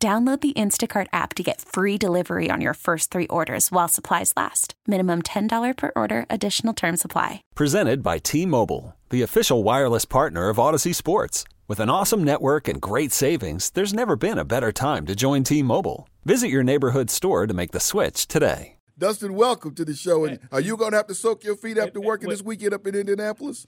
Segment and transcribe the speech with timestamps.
[0.00, 4.32] Download the Instacart app to get free delivery on your first three orders while supplies
[4.36, 4.74] last.
[4.86, 7.42] Minimum $10 per order, additional term supply.
[7.56, 11.42] Presented by T Mobile, the official wireless partner of Audacy Sports.
[11.66, 15.42] With an awesome network and great savings, there's never been a better time to join
[15.42, 16.08] T Mobile.
[16.24, 18.76] Visit your neighborhood store to make the switch today.
[18.96, 20.24] Dustin, welcome to the show.
[20.26, 22.86] And are you going to have to soak your feet after working this weekend up
[22.86, 23.66] in Indianapolis?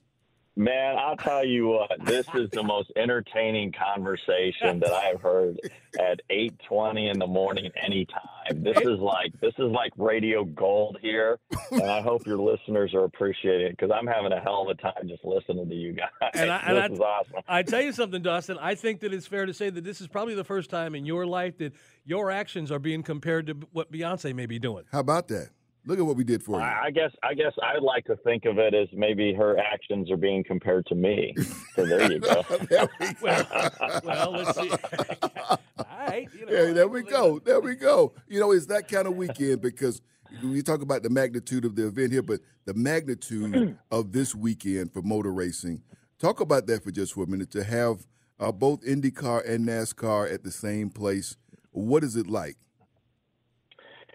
[0.57, 5.59] Man, I'll tell you what, this is the most entertaining conversation that I've heard
[5.99, 8.63] at 8:20 in the morning anytime.
[8.63, 11.39] This is like this is like radio gold here,
[11.71, 14.75] and I hope your listeners are appreciating it because I'm having a hell of a
[14.75, 16.31] time just listening to you guys.
[16.35, 17.43] And I, this and I, is awesome.
[17.47, 18.59] I tell you something, Dustin.
[18.61, 21.07] I think that it's fair to say that this is probably the first time in
[21.07, 24.85] your life that your actions are being compared to what Beyonce may be doing.
[24.91, 25.51] How about that?
[25.91, 26.63] Look at what we did for you.
[26.65, 30.09] I I guess I guess I'd like to think of it as maybe her actions
[30.13, 31.35] are being compared to me.
[31.75, 32.45] So there you go.
[32.71, 33.17] there we go.
[33.21, 34.71] Well, well, let's see.
[35.51, 35.59] All
[35.99, 36.29] right.
[36.33, 37.41] You know, Yeah, there we go.
[37.41, 38.13] There we go.
[38.29, 40.01] You know, it's that kind of weekend because
[40.45, 44.93] we talk about the magnitude of the event here, but the magnitude of this weekend
[44.93, 45.83] for motor racing.
[46.21, 47.51] Talk about that for just for a minute.
[47.51, 48.07] To have
[48.39, 51.37] uh, both IndyCar and NASCAR at the same place,
[51.73, 52.59] what is it like?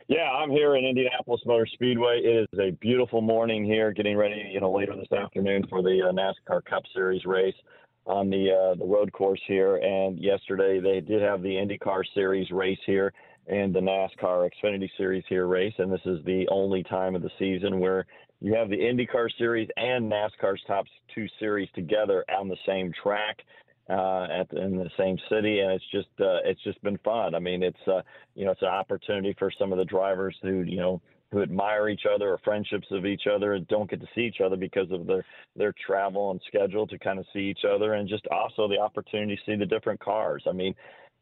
[0.08, 2.22] Yeah, I'm here in Indianapolis Motor Speedway.
[2.24, 6.00] It is a beautiful morning here, getting ready, you know, later this afternoon for the
[6.08, 7.56] uh, NASCAR Cup Series race
[8.06, 9.78] on the uh, the road course here.
[9.78, 13.14] And yesterday they did have the IndyCar Series race here
[13.48, 15.74] and the NASCAR Xfinity Series here race.
[15.80, 18.06] And this is the only time of the season where
[18.42, 23.40] you have the IndyCar Series and NASCAR's top two series together on the same track
[23.90, 27.36] uh, at in the same city, and it's just uh, it's just been fun.
[27.36, 28.02] I mean, it's uh,
[28.36, 31.02] you know it's an opportunity for some of the drivers who you know
[31.32, 34.42] who admire each other or friendships of each other and don't get to see each
[34.44, 35.26] other because of their
[35.56, 39.36] their travel and schedule to kind of see each other, and just also the opportunity
[39.36, 40.44] to see the different cars.
[40.48, 40.74] I mean.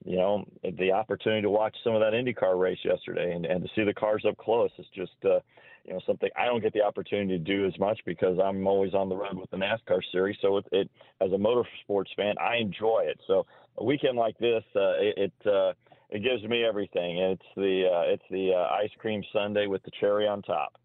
[0.06, 3.70] You know, the opportunity to watch some of that IndyCar race yesterday and, and to
[3.74, 5.40] see the cars up close is just, uh,
[5.86, 8.94] you know, something I don't get the opportunity to do as much because I'm always
[8.94, 10.38] on the road with the NASCAR series.
[10.42, 13.20] So it, it as a motorsports fan, I enjoy it.
[13.28, 13.46] So
[13.78, 15.74] a weekend like this, uh, it it, uh,
[16.10, 17.18] it gives me everything.
[17.18, 20.78] It's the uh, it's the uh, ice cream sundae with the cherry on top.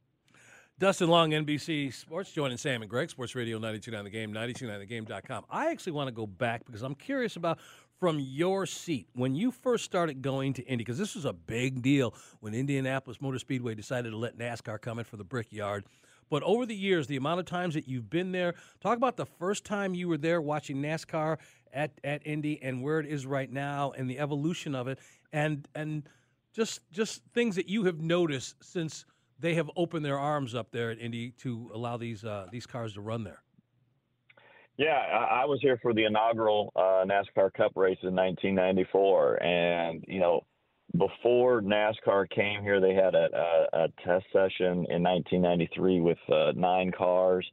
[0.79, 5.45] Dustin Long, NBC Sports, joining Sam and Greg, Sports Radio 929 The Game, 929thegame.com.
[5.51, 7.59] I actually want to go back because I'm curious about
[7.99, 11.83] from your seat when you first started going to Indy, because this was a big
[11.83, 15.85] deal when Indianapolis Motor Speedway decided to let NASCAR come in for the Brickyard.
[16.31, 19.27] But over the years, the amount of times that you've been there, talk about the
[19.27, 21.39] first time you were there watching NASCAR
[21.73, 24.99] at, at Indy and where it is right now and the evolution of it
[25.33, 26.09] and and
[26.53, 29.05] just just things that you have noticed since
[29.39, 32.95] they have opened their arms up there at Indy to allow these uh, these cars
[32.95, 33.43] to run there.
[34.79, 40.21] Yeah, I, was here for the inaugural uh, NASCAR Cup race in 1994, and you
[40.21, 40.43] know,
[40.97, 46.53] before NASCAR came here, they had a, a, a test session in 1993 with uh,
[46.55, 47.45] nine cars,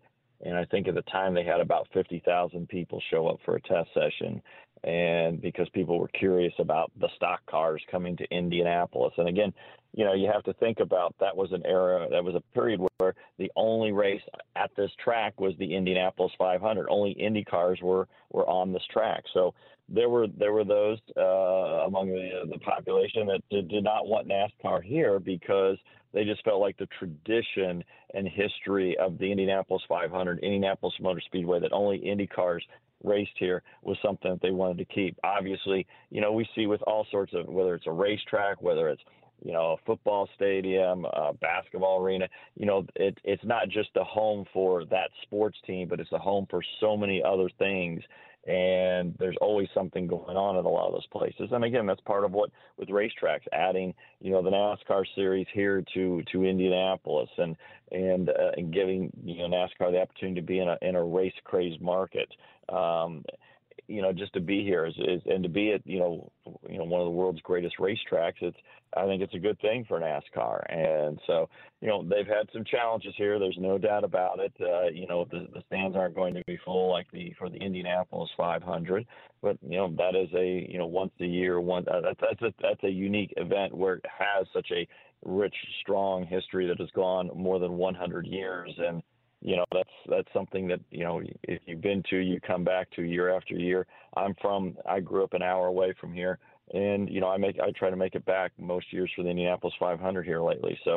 [0.42, 3.62] and I think at the time they had about 50,000 people show up for a
[3.62, 4.40] test session,
[4.86, 9.52] and because people were curious about the stock cars coming to Indianapolis, and again,
[9.94, 12.82] you know, you have to think about that was an era, that was a period
[12.98, 14.22] where the only race
[14.56, 16.88] at this track was the Indianapolis 500.
[16.90, 19.24] Only Indy cars were were on this track.
[19.34, 19.54] So
[19.88, 24.28] there were there were those uh, among the the population that did, did not want
[24.28, 25.78] NASCAR here because
[26.14, 31.60] they just felt like the tradition and history of the Indianapolis 500, Indianapolis Motor Speedway,
[31.60, 32.64] that only Indy cars
[33.06, 35.18] raced here was something that they wanted to keep.
[35.24, 39.02] Obviously, you know, we see with all sorts of whether it's a racetrack, whether it's
[39.44, 42.28] you know, a football stadium, a basketball arena.
[42.56, 46.18] You know, it, it's not just a home for that sports team, but it's a
[46.18, 48.02] home for so many other things.
[48.48, 51.50] And there's always something going on at a lot of those places.
[51.52, 55.84] And again, that's part of what with racetracks, adding you know the NASCAR series here
[55.96, 57.56] to to Indianapolis, and
[57.92, 61.04] and uh, and giving you know NASCAR the opportunity to be in a in a
[61.04, 62.30] race crazed market.
[62.70, 63.24] Um,
[63.88, 66.32] you know, just to be here is, is, and to be at, you know,
[66.70, 68.42] you know, one of the world's greatest racetracks.
[68.42, 68.58] It's,
[68.96, 70.74] I think it's a good thing for NASCAR.
[70.74, 71.50] And so,
[71.82, 73.40] you know, they've had some challenges here.
[73.40, 74.54] There's no doubt about it.
[74.60, 77.58] Uh, you know, the, the stands aren't going to be full like the for the
[77.58, 79.06] Indianapolis 500,
[79.42, 82.42] but you know that is a you know once a year one uh, that's that's
[82.42, 84.88] a, that's a unique event where it has such a
[85.26, 89.02] rich, strong history that has gone more than 100 years and
[89.46, 92.90] you know that's that's something that you know if you've been to you come back
[92.92, 93.86] to year after year
[94.18, 96.40] i'm from i grew up an hour away from here
[96.74, 99.30] and you know i make i try to make it back most years for the
[99.30, 100.96] indianapolis 500 here lately so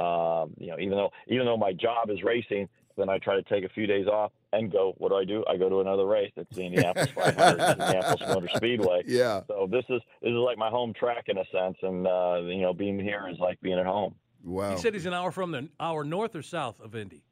[0.00, 3.42] um you know even though even though my job is racing then i try to
[3.42, 6.06] take a few days off and go what do i do i go to another
[6.06, 9.40] race it's the indianapolis 500 indianapolis motor speedway Yeah.
[9.48, 12.60] so this is this is like my home track in a sense and uh you
[12.62, 14.14] know being here is like being at home
[14.44, 14.70] Wow.
[14.70, 17.24] He said he's an hour from the hour north or south of Indy.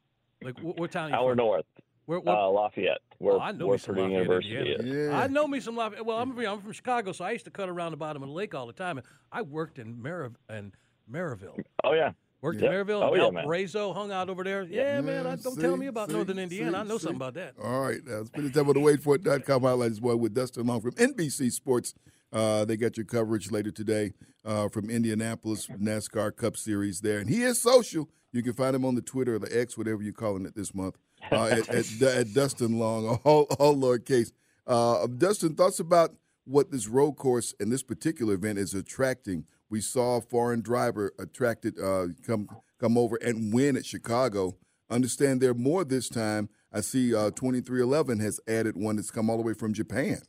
[0.43, 1.07] Like what, what town?
[1.07, 1.37] Are you hour from?
[1.39, 1.65] north
[2.07, 4.83] Where, what, uh, lafayette where, Oh, I know where me some purdue Lafayette, university Indiana.
[5.05, 5.19] is Yeah.
[5.21, 6.05] I know me some Lafayette.
[6.07, 8.35] Well, I'm, I'm from Chicago, so I used to cut around the bottom of the
[8.35, 8.99] lake all the time.
[8.99, 10.73] And I worked in Mar- and
[11.11, 11.59] Maryville.
[11.85, 12.13] oh yeah
[12.43, 12.67] Worked Yeah.
[12.69, 13.03] in Maryville.
[13.03, 13.33] Oh, yeah, man.
[13.35, 14.63] Valparaiso, hung out over there.
[14.65, 15.27] Yeah, man.
[15.27, 16.79] I, don't tell me about see, Northern Indiana.
[16.79, 17.05] I know see.
[17.05, 17.55] something about that.
[17.61, 20.83] All right, now spend the time on the waitforit.com hotline this boy with Dustin Long
[20.83, 21.95] from NBC Sports.
[22.33, 24.13] Uh, they got your coverage later today
[24.45, 28.09] uh, from Indianapolis NASCAR Cup Series there, and he is social.
[28.33, 30.75] You can find him on the Twitter or the X, whatever you're calling it this
[30.75, 30.97] month,
[31.31, 34.33] uh, at, at, at Dustin Long, all, all lowercase.
[34.67, 36.15] Uh, Dustin, thoughts about
[36.45, 39.45] what this road course and this particular event is attracting?
[39.69, 42.49] We saw a foreign driver attracted uh, come
[42.79, 44.57] come over and win at Chicago.
[44.91, 46.49] Understand there are more this time.
[46.73, 50.21] I see uh, 23XI has added one that's come all the way from Japan.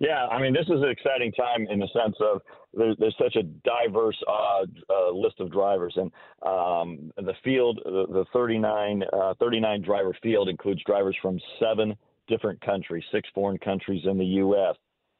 [0.00, 2.42] Yeah, I mean, this is an exciting time in the sense of
[2.74, 6.12] there, there's such a diverse uh, uh, list of drivers, and
[6.42, 11.96] um, the field, the, the 39, uh, 39 driver field includes drivers from seven
[12.28, 14.76] different countries, six foreign countries in the U.S.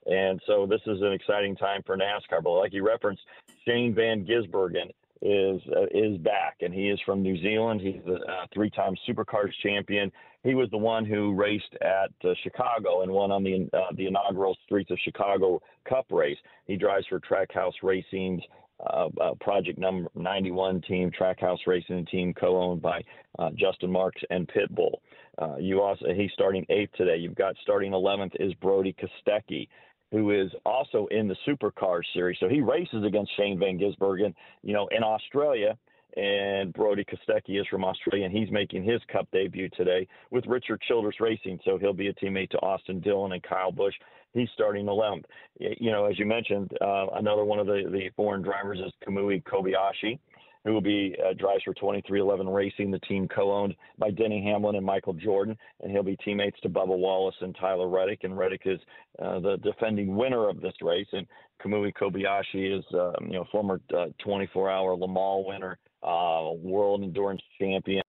[0.06, 2.42] And so this is an exciting time for NASCAR.
[2.42, 3.22] But like you referenced,
[3.66, 4.90] Shane Van Gisbergen
[5.22, 7.80] is uh, is back, and he is from New Zealand.
[7.80, 10.12] He's a uh, three-time Supercars champion.
[10.46, 14.06] He was the one who raced at uh, Chicago and won on the uh, the
[14.06, 16.38] inaugural Streets of Chicago Cup race.
[16.66, 18.42] He drives for Trackhouse Racing's
[18.78, 23.02] uh, uh, Project Number 91 team, Trackhouse Racing team, co-owned by
[23.40, 24.98] uh, Justin Marks and Pitbull.
[25.36, 27.16] Uh, you also he's starting eighth today.
[27.16, 29.66] You've got starting 11th is Brodie Kostecki
[30.12, 32.36] who is also in the Supercars series.
[32.38, 34.32] So he races against Shane Van Gisbergen,
[34.62, 35.76] you know, in Australia.
[36.16, 40.80] And Brodie Kostecki is from Australia, and he's making his Cup debut today with Richard
[40.88, 41.60] Childress Racing.
[41.64, 43.94] So he'll be a teammate to Austin Dillon and Kyle Busch.
[44.32, 45.24] He's starting 11th.
[45.58, 49.42] You know, as you mentioned, uh, another one of the, the foreign drivers is Kamui
[49.44, 50.18] Kobayashi
[50.66, 54.84] who will be uh, drives for 23XI Racing, the team co-owned by Denny Hamlin and
[54.84, 58.24] Michael Jordan, and he'll be teammates to Bubba Wallace and Tyler Reddick.
[58.24, 58.80] And Reddick is
[59.22, 61.24] uh, the defending winner of this race, and
[61.64, 63.80] Kamui Kobayashi is um, you know former
[64.26, 68.02] 24-hour Le Mans winner, uh, world endurance champion,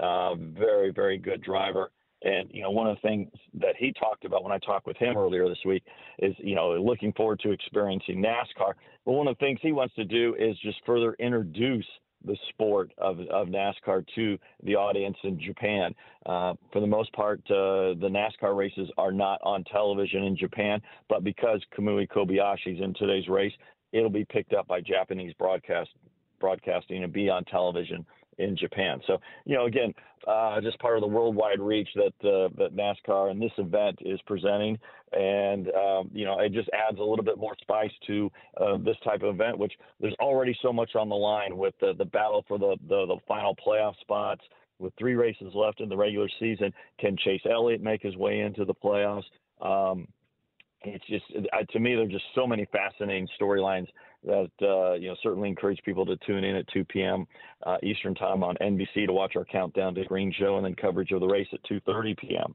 [0.00, 1.90] uh, very very good driver.
[2.24, 4.96] And you know, one of the things that he talked about when I talked with
[4.96, 5.82] him earlier this week
[6.20, 8.74] is, you know, looking forward to experiencing NASCAR.
[9.04, 11.86] But one of the things he wants to do is just further introduce
[12.24, 15.94] the sport of, of NASCAR to the audience in Japan.
[16.26, 20.80] Uh, for the most part, uh, the NASCAR races are not on television in Japan,
[21.08, 23.52] but because Kamui Kobayashi's in today's race,
[23.92, 25.90] it'll be picked up by Japanese broadcast
[26.42, 28.04] broadcasting and be on television
[28.38, 29.00] in Japan.
[29.06, 29.94] So, you know, again,
[30.26, 34.20] uh, just part of the worldwide reach that uh, that NASCAR and this event is
[34.26, 34.78] presenting,
[35.12, 38.30] and um, you know, it just adds a little bit more spice to
[38.60, 41.92] uh, this type of event, which there's already so much on the line with the
[41.98, 44.42] the battle for the the, the final playoff spots.
[44.78, 48.64] With three races left in the regular season, can Chase Elliott make his way into
[48.64, 49.22] the playoffs?
[49.60, 50.08] Um,
[50.84, 53.86] it's just uh, to me, there's just so many fascinating storylines
[54.24, 57.26] that uh, you know certainly encourage people to tune in at 2 p.m.
[57.64, 61.10] Uh, Eastern time on NBC to watch our countdown to Green Show and then coverage
[61.12, 62.54] of the race at 2:30 p.m.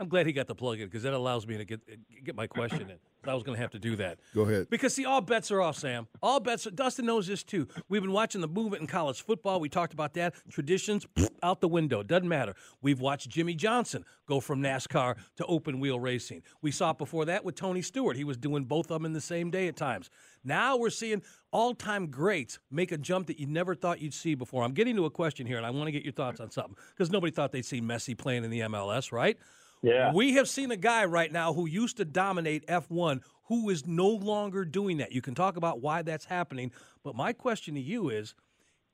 [0.00, 1.80] I'm glad he got the plug in because that allows me to get
[2.24, 2.96] get my question in.
[3.26, 4.18] I was going to have to do that.
[4.34, 4.70] Go ahead.
[4.70, 6.08] Because see, all bets are off, Sam.
[6.22, 6.66] All bets.
[6.66, 7.68] Are, Dustin knows this too.
[7.90, 9.60] We've been watching the movement in college football.
[9.60, 10.34] We talked about that.
[10.50, 11.06] Traditions
[11.42, 12.02] out the window.
[12.02, 12.54] Doesn't matter.
[12.80, 16.42] We've watched Jimmie Johnson go from NASCAR to open wheel racing.
[16.62, 18.16] We saw it before that with Tony Stewart.
[18.16, 20.08] He was doing both of them in the same day at times.
[20.44, 24.62] Now we're seeing all-time greats make a jump that you never thought you'd see before.
[24.62, 26.76] I'm getting to a question here, and I want to get your thoughts on something
[26.90, 29.36] because nobody thought they'd see Messi playing in the MLS, right?
[29.82, 30.12] Yeah.
[30.12, 34.08] We have seen a guy right now who used to dominate F1 who is no
[34.08, 35.12] longer doing that.
[35.12, 36.70] You can talk about why that's happening,
[37.02, 38.34] but my question to you is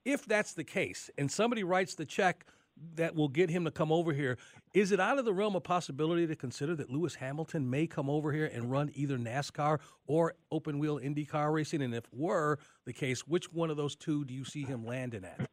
[0.05, 2.47] if that's the case and somebody writes the check
[2.95, 4.39] that will get him to come over here.
[4.77, 8.11] Is it out of the realm of possibility to consider that Lewis Hamilton may come
[8.11, 11.81] over here and run either NASCAR or open wheel IndyCar racing?
[11.81, 15.25] And if were the case, which one of those two do you see him landing
[15.25, 15.49] at?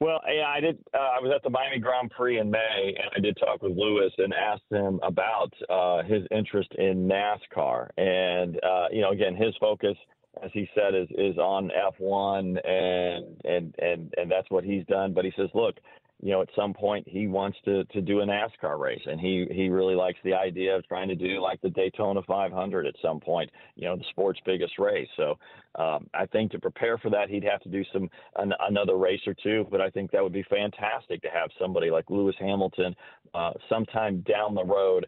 [0.00, 0.78] Well, yeah, I did.
[0.92, 3.76] Uh, I was at the Miami Grand Prix in May, and I did talk with
[3.76, 7.90] Lewis and asked him about uh, his interest in NASCAR.
[7.96, 9.96] And uh, you know, again, his focus,
[10.42, 15.12] as he said, is is on F1, and and and and that's what he's done.
[15.12, 15.76] But he says, look,
[16.22, 19.46] you know, at some point he wants to to do a NASCAR race, and he
[19.50, 23.20] he really likes the idea of trying to do like the Daytona 500 at some
[23.20, 23.50] point.
[23.76, 25.08] You know, the sport's biggest race.
[25.16, 25.38] So
[25.76, 29.20] um, I think to prepare for that, he'd have to do some an, another race
[29.26, 29.66] or two.
[29.70, 32.94] But I think that would be fantastic to have somebody like Lewis Hamilton
[33.34, 35.06] uh, sometime down the road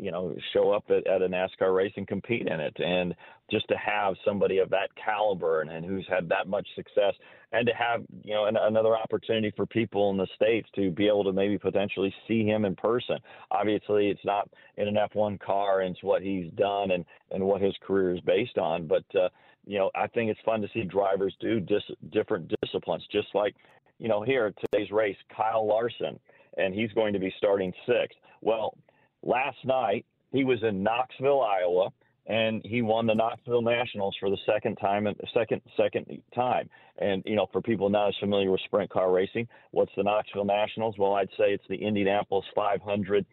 [0.00, 2.76] you know, show up at, at a NASCAR race and compete in it.
[2.78, 3.14] And
[3.50, 7.14] just to have somebody of that caliber and, and who's had that much success,
[7.52, 11.06] and to have you know an, another opportunity for people in the states to be
[11.06, 13.16] able to maybe potentially see him in person.
[13.50, 17.60] Obviously, it's not in an F1 car, and it's what he's done and and what
[17.60, 18.86] his career is based on.
[18.86, 19.28] But uh,
[19.66, 23.54] you know, I think it's fun to see drivers do dis- different disciplines, just like
[23.98, 26.18] you know here today's race, Kyle Larson,
[26.56, 28.18] and he's going to be starting sixth.
[28.40, 28.74] Well
[29.22, 31.90] last night he was in Knoxville, Iowa,
[32.26, 36.68] and he won the Knoxville Nationals for the second time and second second time.
[36.98, 40.44] And you know, for people not as familiar with sprint car racing, what's the Knoxville
[40.44, 40.96] Nationals?
[40.98, 43.24] Well, I'd say it's the Indianapolis 500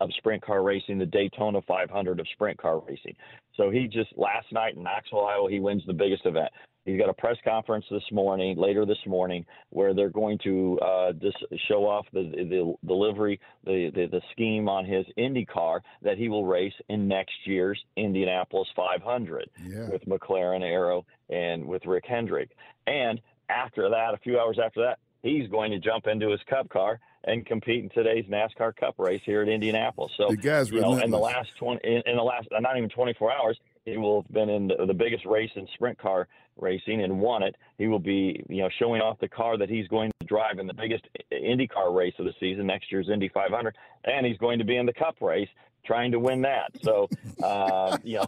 [0.00, 3.14] of sprint car racing, the Daytona 500 of sprint car racing.
[3.56, 6.50] So he just last night in Knoxville, Iowa, he wins the biggest event.
[6.84, 11.12] He's got a press conference this morning, later this morning, where they're going to uh,
[11.12, 16.18] dis- show off the, the delivery, the, the, the scheme on his Indy car that
[16.18, 19.88] he will race in next year's Indianapolis 500 yeah.
[19.88, 22.50] with McLaren Arrow and with Rick Hendrick.
[22.86, 26.68] And after that, a few hours after that, he's going to jump into his Cup
[26.68, 30.12] car and compete in today's NASCAR Cup race here at Indianapolis.
[30.18, 32.90] So, the guy's you know, in the last 20, in, in the last, not even
[32.90, 36.26] 24 hours, he will have been in the, the biggest race in sprint car
[36.58, 37.56] racing and won it.
[37.78, 40.66] He will be, you know, showing off the car that he's going to drive in
[40.66, 44.64] the biggest IndyCar race of the season, next year's Indy 500, and he's going to
[44.64, 45.48] be in the Cup race
[45.84, 46.70] trying to win that.
[46.82, 47.08] So,
[47.42, 48.26] uh, you know,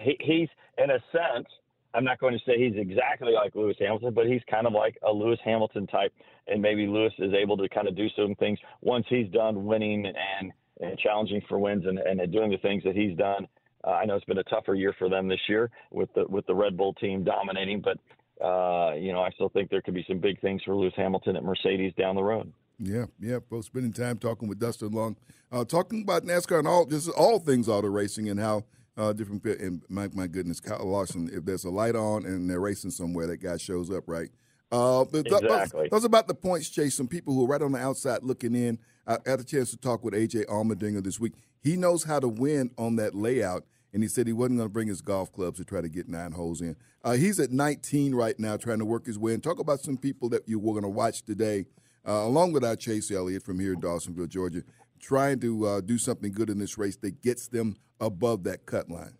[0.00, 1.46] he, he's in a sense.
[1.92, 4.96] I'm not going to say he's exactly like Lewis Hamilton, but he's kind of like
[5.02, 6.12] a Lewis Hamilton type,
[6.46, 10.06] and maybe Lewis is able to kind of do some things once he's done winning
[10.06, 13.48] and, and challenging for wins and, and doing the things that he's done
[13.84, 16.46] uh, I know it's been a tougher year for them this year with the with
[16.46, 17.98] the Red Bull team dominating, but
[18.44, 21.36] uh, you know I still think there could be some big things for Lewis Hamilton
[21.36, 22.52] at Mercedes down the road.
[22.78, 23.38] Yeah, yeah.
[23.50, 25.16] Well, spending time talking with Dustin Long,
[25.52, 28.64] uh, talking about NASCAR and all just all things auto racing and how
[28.96, 29.44] uh, different.
[29.44, 31.30] And my my goodness, Kyle Larson.
[31.32, 34.30] If there's a light on and they're racing somewhere, that guy shows up right.
[34.72, 35.88] Uh, exactly.
[35.90, 36.94] Those about the points chase.
[36.94, 38.78] Some people who are right on the outside looking in.
[39.06, 41.32] I had a chance to talk with AJ Allmendinger this week.
[41.62, 44.72] He knows how to win on that layout, and he said he wasn't going to
[44.72, 46.76] bring his golf clubs to try to get nine holes in.
[47.04, 49.40] Uh, he's at 19 right now, trying to work his way in.
[49.40, 51.66] Talk about some people that you were going to watch today,
[52.06, 54.62] uh, along with our Chase Elliott from here in Dawsonville, Georgia,
[55.00, 58.90] trying to uh, do something good in this race that gets them above that cut
[58.90, 59.14] line.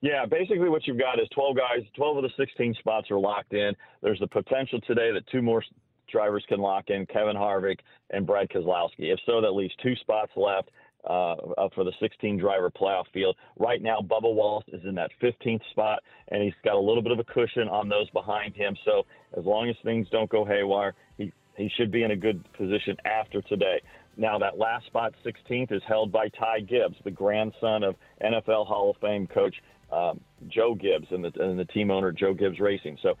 [0.00, 1.80] Yeah, basically what you've got is 12 guys.
[1.96, 3.74] 12 of the 16 spots are locked in.
[4.02, 5.64] There's the potential today that two more
[6.10, 7.78] drivers can lock in, Kevin Harvick
[8.10, 9.12] and Brad Keselowski.
[9.12, 10.70] If so, that leaves two spots left
[11.06, 13.36] uh, for the 16 driver playoff field.
[13.58, 17.12] Right now, Bubba Wallace is in that 15th spot, and he's got a little bit
[17.12, 18.76] of a cushion on those behind him.
[18.84, 22.42] So as long as things don't go haywire, he, he should be in a good
[22.54, 23.80] position after today.
[24.16, 28.90] Now, that last spot, 16th, is held by Ty Gibbs, the grandson of NFL Hall
[28.90, 29.54] of Fame coach
[29.92, 32.98] um, Joe Gibbs and the, and the team owner, Joe Gibbs Racing.
[33.02, 33.14] So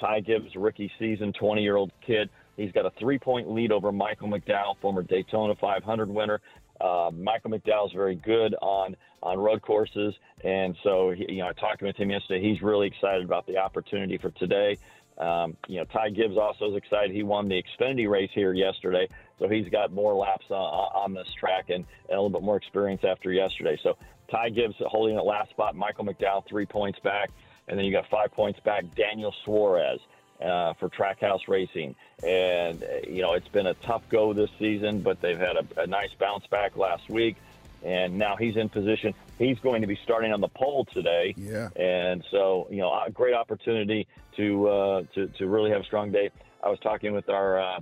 [0.00, 2.28] Ty Gibbs, rookie season, 20 year old kid.
[2.56, 6.40] He's got a three point lead over Michael McDowell, former Daytona 500 winner.
[6.82, 11.48] Uh, Michael McDowell is very good on on road courses, and so he, you know
[11.48, 12.42] I talked with him yesterday.
[12.46, 14.78] He's really excited about the opportunity for today.
[15.18, 17.14] Um, you know, Ty Gibbs also is excited.
[17.14, 19.08] He won the Xfinity race here yesterday,
[19.38, 22.56] so he's got more laps on, on this track and, and, a little bit more
[22.56, 23.78] experience after yesterday.
[23.82, 23.96] So
[24.30, 25.76] Ty Gibbs holding the last spot.
[25.76, 27.30] Michael McDowell three points back,
[27.68, 28.84] and then you got five points back.
[28.96, 30.00] Daniel Suarez
[30.42, 31.94] uh, for Trackhouse Racing.
[32.26, 35.86] And, you know, it's been a tough go this season, but they've had a, a
[35.86, 37.36] nice bounce back last week.
[37.84, 39.12] And now he's in position.
[39.38, 41.34] He's going to be starting on the pole today.
[41.36, 41.68] Yeah.
[41.74, 44.06] And so, you know, a great opportunity
[44.36, 46.30] to, uh, to, to really have a strong day.
[46.62, 47.80] I was talking with our uh,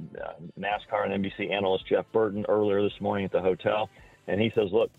[0.59, 3.91] NASCAR and NBC analyst, Jeff Burton, earlier this morning at the hotel.
[4.27, 4.91] And he says, look,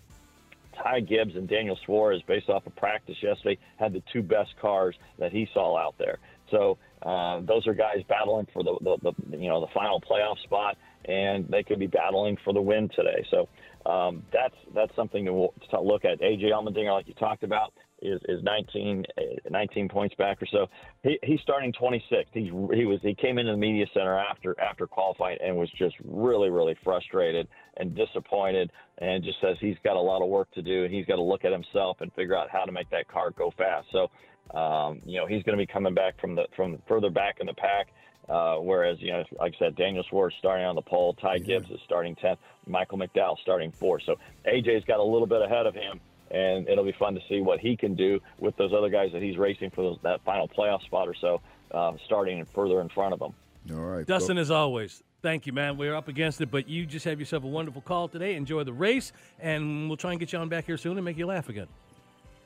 [0.76, 4.94] Ty Gibbs and Daniel Suarez, based off of practice yesterday, had the two best cars
[5.18, 6.18] that he saw out there.
[6.50, 10.38] So uh, those are guys battling for the, the, the you know the final playoff
[10.44, 13.26] spot, and they could be battling for the win today.
[13.30, 13.48] So
[13.90, 16.20] um, that's that's something to, to look at.
[16.20, 19.04] AJ Allmendinger, like you talked about, is, is 19,
[19.50, 20.66] 19 points back or so.
[21.02, 22.26] He, he's starting 26th.
[22.32, 22.44] He
[22.74, 26.50] he was he came into the media center after after qualifying and was just really
[26.50, 30.84] really frustrated and disappointed and just says he's got a lot of work to do
[30.84, 33.30] and he's got to look at himself and figure out how to make that car
[33.30, 33.86] go fast.
[33.92, 34.08] So
[34.54, 37.46] um, you know he's going to be coming back from the from further back in
[37.46, 37.88] the pack.
[38.28, 41.68] Uh, whereas, you know, like I said, Daniel Suarez starting on the pole, Ty Gibbs
[41.70, 44.06] is starting 10th, Michael McDowell starting 4th.
[44.06, 44.14] So
[44.46, 46.00] AJ's got a little bit ahead of him
[46.32, 49.22] and it'll be fun to see what he can do with those other guys that
[49.22, 51.40] he's racing for those, that final playoff spot or so,
[51.72, 53.34] uh, starting further in front of him.
[53.76, 55.76] All right, Dustin, as always, thank you, man.
[55.76, 58.34] We're up against it, but you just have yourself a wonderful call today.
[58.34, 61.16] Enjoy the race, and we'll try and get you on back here soon and make
[61.16, 61.68] you laugh again.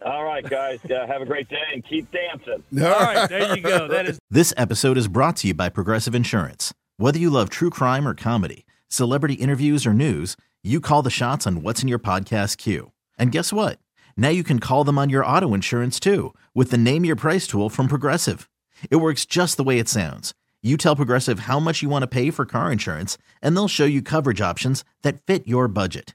[0.05, 0.79] All right, guys.
[0.85, 2.63] Uh, have a great day and keep dancing.
[2.85, 3.89] All right, there you go.
[3.89, 4.19] That is.
[4.31, 6.73] This episode is brought to you by Progressive Insurance.
[6.99, 11.47] Whether you love true crime or comedy, celebrity interviews or news, you call the shots
[11.47, 12.93] on what's in your podcast queue.
[13.19, 13.79] And guess what?
[14.17, 17.47] Now you can call them on your auto insurance too with the Name Your Price
[17.47, 18.49] tool from Progressive.
[18.91, 20.35] It works just the way it sounds.
[20.63, 23.85] You tell Progressive how much you want to pay for car insurance, and they'll show
[23.85, 26.15] you coverage options that fit your budget.